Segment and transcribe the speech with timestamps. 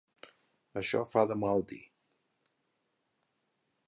[0.81, 1.81] Això fa de mal dir.